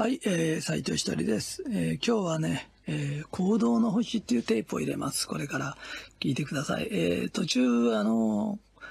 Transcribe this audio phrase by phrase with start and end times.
[0.00, 1.62] はい、えー、斉藤ひとりです。
[1.68, 5.28] えー今日はね、えー行動の星っていうテープを入れます。
[5.28, 5.76] これから
[6.20, 6.88] 聞いてください。
[6.90, 8.82] えー途中、あのー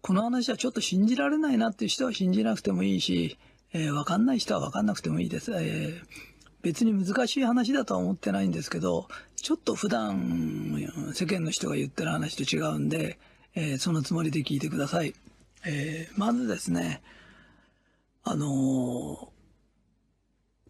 [0.00, 3.36] この話はちょっと信じられないなっていう人は信じなくてもいいし、
[3.74, 5.52] えーわかんない人はわかんなくてもいいです。
[5.52, 6.00] えー
[6.62, 9.06] 別に難しい話だとは思ってないんですけど、
[9.36, 13.18] ちょっと普段世間の人が言ってる話と違うんで、
[13.54, 15.12] えーそのつもりで聞いてください。
[15.66, 17.02] えーまずですね、
[18.22, 19.28] あの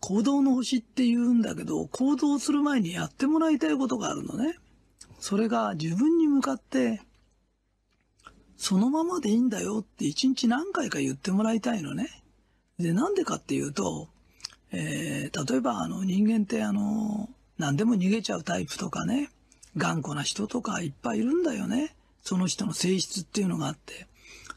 [0.07, 4.59] 行動の星って言うんだけど、行動する前にやってもらいたいことがあるのね。
[5.19, 7.01] それが自分に向かって、
[8.59, 12.23] そのままでいいんだよって一日何回か言ってもらいたいのね。
[12.79, 14.11] で、なんでかっていうと、
[14.73, 19.31] えー例えばあの人間ってあの、何でも逃げちゃうタイプとかね、
[19.79, 21.97] 頑固な人とかいっぱいいるんだよね。
[22.23, 24.07] その人の性質っていうのがあって。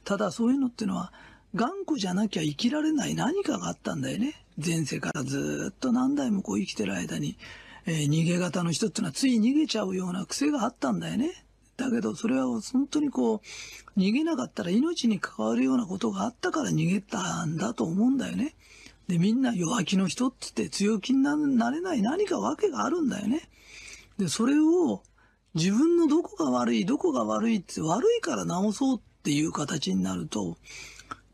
[0.04, 1.14] ただそういうのっていうのは、
[1.56, 4.44] 頑固じゃなきゃ生きられない何かがあったんだよね。
[4.64, 7.38] 前世からずっと何代もこう生きてる間に、
[7.86, 11.32] えー逃げ型の人っていうのはつい逃げちゃうような癖があったんだよね。
[11.78, 18.56] だけどそれは本当にこう、逃げなかったら命に関わるようなことがあったから逃げたんだと思うんだよね。
[19.08, 23.48] で、みんな弱気の人って言って強気になれない何か訳があるんだよね。
[24.18, 25.04] で、それを
[25.54, 30.58] 自分のどこが悪い、どこが悪いって悪いから直そうっていう形になると、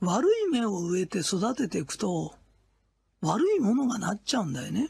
[0.01, 2.35] 悪い芽を植えて育てていくと、
[3.23, 4.89] 悪いものがなっちゃうんだよね。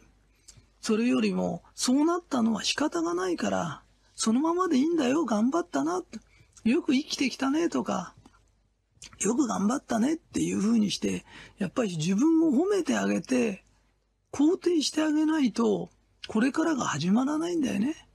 [0.82, 3.84] それよりも、そうなったのは仕方がないから、
[4.16, 6.04] そのままでいいんだよ、頑張ったな、
[6.64, 8.16] よく生きてきたね、とか、
[9.20, 11.26] よく頑張ったねっていう風にして、
[11.60, 13.64] やっぱり自分を褒めてあげて、
[14.32, 15.92] 肯定してあげないと、
[16.28, 18.08] これからが始まらないんだよね。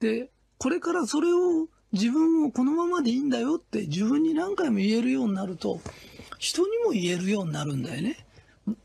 [0.00, 5.80] で、これからそれを自分をこのままでいいんだよって自分に何回も言えるようになると、
[6.38, 8.26] 人にも言えるようになるんだよね。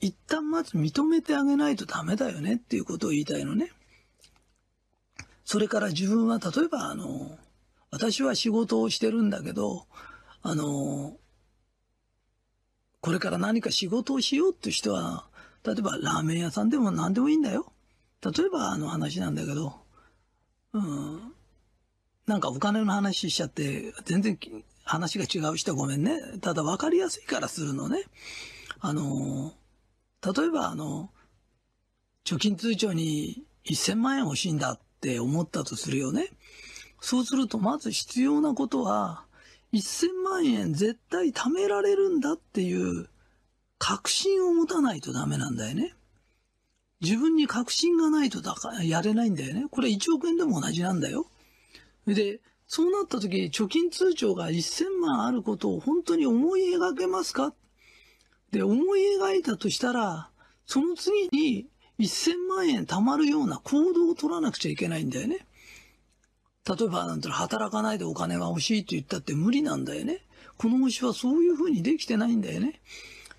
[0.01, 3.71] 一旦まず認めてあげないとダメだよねっていうことを言いたいのね。
[5.45, 7.37] それから自分は例えばあの、
[7.91, 9.87] 私は仕事をしてるんだけど、
[10.41, 11.17] あの、
[13.01, 15.25] これから何か仕事をしようって人は、
[15.65, 17.71] 例えばラーメン屋さんでも何でもいいんだよ。
[18.23, 19.73] 例えばあの話なんだけど、
[20.73, 21.33] うん、
[22.27, 24.37] なんかお金の話しちゃって、全然
[24.83, 26.19] 話が違う人はごめんね。
[26.41, 28.03] ただ分かりやすいからするのね。
[28.79, 29.53] あの、
[30.25, 31.11] 例えばあの、
[32.25, 36.29] 貯金通帳に1000万円欲しいんだって思ったとするよね。
[37.01, 39.25] そうするとまず必要なことは、
[39.73, 43.07] 1000万円絶対貯められるんだっていう
[43.77, 45.93] 確信を持たないとダメなんだよね。
[47.01, 49.67] 自分に確信がないとだからやれないんだよね。
[49.71, 51.27] これ1億円でも同じなんだよ。
[52.05, 57.53] で、そうなった時、貯金通帳が1000万あることを本当に思い描けますか
[58.51, 60.29] で、思い描いたとしたら、
[60.65, 61.67] その次に
[61.99, 65.45] 1000万円貯まるような行動を取らなくちゃいけないんだよね。
[66.67, 70.21] 例えば、なんていうの働かないでお金が欲しいと言ったって無理なんだよね。
[70.57, 72.81] この星はそういうふうにできてないんだよね。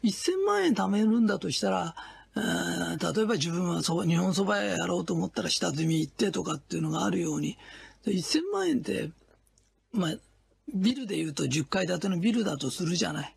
[0.02, 1.94] 1000万円貯めるんだとしたら、
[2.34, 7.58] 例えば自分はそ日本蕎麦屋やろうと思ったら下積み行ってとかっていうのがあるように、
[8.06, 9.10] 1000万円って、
[9.92, 10.14] まあ、
[10.72, 13.36] ビルで言うと10階建てのビルだとするじゃない。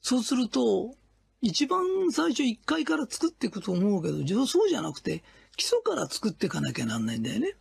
[0.00, 0.94] そうすると、
[1.46, 5.22] 一番最初1階から作っていくと思うけど、実はそうじゃなくて、
[5.56, 7.54] 基礎から作っていかなきゃなんないんだよね。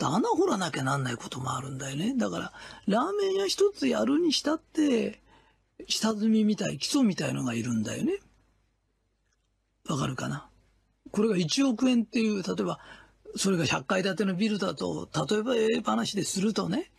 [0.00, 2.16] 穴掘らなきゃなんないこともあるんだよね。
[2.16, 2.52] だから、
[2.88, 5.22] ラーメン屋一つやるにしたって、
[5.86, 8.18] 下積みみたい、基礎みたいのがいるんだよね。
[9.88, 10.48] わかるかな？
[11.12, 12.80] これが1億円っていう、例えば、
[13.36, 16.90] それが100階建てのビルだと、例えばええ話でするとね、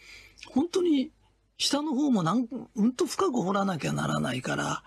[0.47, 1.11] 本当に
[1.57, 4.83] 下の方もなん、うんと深く掘らなきゃならないから、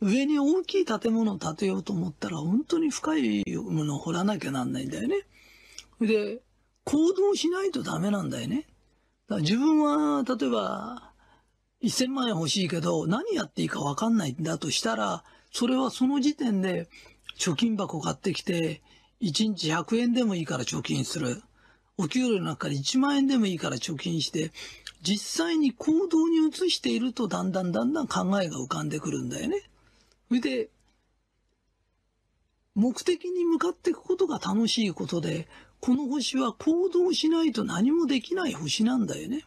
[0.00, 5.26] 上に大きい建物を建てようと思ったら、本当に深いものを掘らなきゃなんないんだよね。
[6.00, 6.40] で、
[6.84, 8.66] 行動しないとダメなんだよね。
[9.28, 11.12] だから自分は、例えば、
[11.82, 15.22] 1000万円欲しいけど、何やっていいか分かんないんだとしたら、
[15.52, 16.88] それはその時点で、
[17.38, 18.82] 貯金箱買ってきて、
[19.20, 21.42] 1日100円でもいいから貯金する。
[21.98, 24.52] お給料の中から1万円でもいいから貯金して、
[25.02, 29.69] 実際に行動に移していると、だんだんだんだん考えが浮かんでくるんだよね。
[30.30, 30.70] それで、
[32.76, 35.48] 目的に向かっていくことが楽しいことで、
[35.80, 39.44] この星は行動しないと何もできない星なんだよね。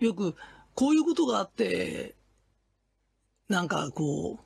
[0.00, 0.36] よく、
[0.74, 2.14] こういうことがあって、
[3.48, 4.44] なんかこう、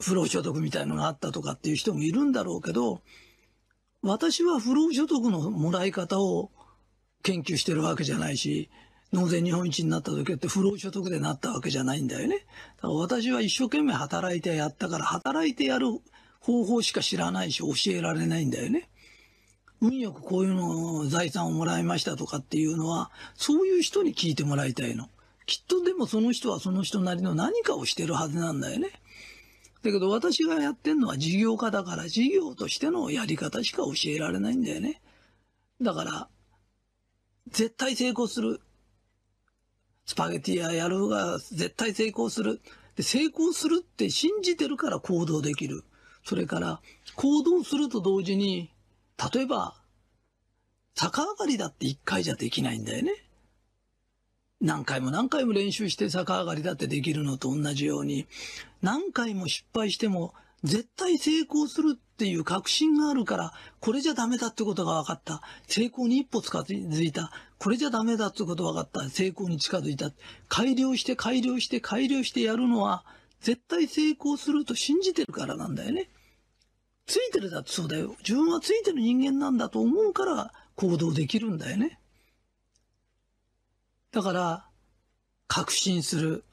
[0.00, 3.02] 不労所得みたいのがあったとかっていう人もいるんだろうけど、
[4.02, 6.52] 私は不労所得のもらい方を
[7.24, 8.70] 研究してるわけじゃないし、
[9.12, 12.46] 納税日本一になった時って不労所得でなったわけじゃないんだよね。
[12.76, 15.86] だから私は一生懸命働いてやったから、働いてやる
[16.40, 18.90] 方法しか知らないし教えられないんだよね。
[19.80, 25.08] 運よくこういうの財産をもらいましたとかっていうのは、そういう人に聞いてもらいたいの。
[25.46, 28.90] きっとでもその人はその人なりの何かをしてるはずなんだよね。
[29.82, 35.00] だけど私がやってんのは事業家だから事業としてのやり方しか教えられないんだよね。
[35.80, 36.28] だから、
[37.52, 38.60] 絶対成功する。
[40.06, 42.60] スパゲティややるが絶対成功する。
[42.96, 45.84] で成功するって信じてるから行動できる。
[46.24, 46.80] それから
[47.16, 48.70] 行動すると同時に、
[49.32, 49.74] 例えば、
[50.94, 53.12] 逆上がりだって一回じゃできないんだよね。
[54.60, 58.26] 何回も何回も練習して逆上がりだってできるのと同じように、
[58.82, 65.42] 何回も失敗しても絶対成功するっていう確信があるから、これじゃダメだってことが分かった。
[65.68, 67.30] 成功に一歩近づいた。
[67.58, 69.10] これじゃダメだってことが分かった。
[69.10, 70.10] 成功に近づいた。
[70.48, 73.04] 改良して改良して改良してやるのは、
[73.42, 76.08] 絶対成功すると信じてるからなんだよね。
[77.04, 78.16] ついてるだってそうだよ。
[78.20, 82.00] 自分はついてる人間なんだと思うから行動できるんだよね。
[84.10, 84.66] だから、
[85.48, 86.44] 確信する。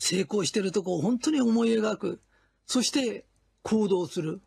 [0.00, 2.20] 成功してるとこを本当に思い描く。
[2.66, 3.24] そして
[3.66, 4.40] 行動する。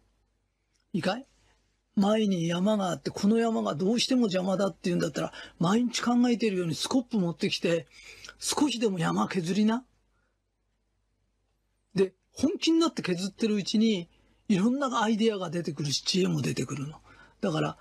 [0.94, 1.26] いいかい？
[1.98, 7.86] 前に山があって、この山がどうしても邪魔だって言うんだったら、毎日考えてるようにスコップ持ってきて、
[8.38, 9.84] 少しでも山削りな。
[11.96, 14.08] で、本気になって削ってるうちに、
[14.48, 16.96] いろんなアイデアが出てくるし、知恵も出てくるの。
[17.42, 17.78] だから、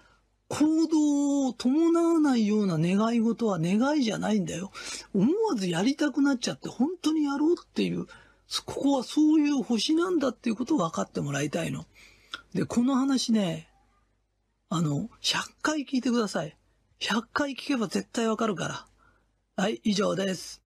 [0.49, 4.73] 行動を伴わないような願い事は願いじゃないんだよ。
[5.14, 8.08] 思わずやりたくなっちゃって本当にやろうっていう、
[8.64, 11.84] ここはそういう星なんだっていうことを分かってもらいたいの。
[12.54, 13.68] で、この話ね、
[14.70, 16.56] あの、100回聞いてください。
[17.00, 18.86] 100回聞けば絶対わかるから。
[19.56, 20.62] はい、以上です。